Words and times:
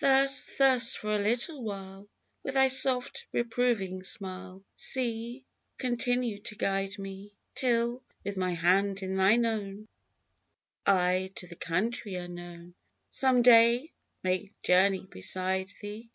Thus, 0.00 0.46
thus, 0.58 0.96
for 0.96 1.14
a 1.14 1.22
little 1.22 1.62
while, 1.62 2.08
With 2.42 2.54
thy 2.54 2.66
soft 2.66 3.24
reproving 3.30 4.02
smile, 4.02 4.64
C....! 4.74 5.44
continue 5.78 6.40
to 6.40 6.56
guide 6.56 6.98
me. 6.98 7.36
Till, 7.54 8.02
with 8.24 8.36
my 8.36 8.50
hand 8.50 9.00
in 9.04 9.16
thine 9.16 9.46
own, 9.46 9.86
I, 10.84 11.30
to 11.36 11.46
the 11.46 11.54
country 11.54 12.16
unknown 12.16 12.74
Some 13.10 13.42
day 13.42 13.92
may 14.24 14.52
journey 14.64 15.04
beside 15.08 15.70
thee 15.80 16.10